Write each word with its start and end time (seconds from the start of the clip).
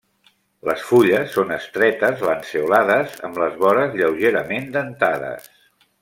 Les 0.69 0.85
fulles 0.91 1.33
són 1.37 1.51
estretes, 1.57 2.23
lanceolades, 2.29 3.15
amb 3.27 3.37
les 3.45 3.59
vores 3.65 3.97
lleugerament 4.03 4.67
dentades. 4.79 5.47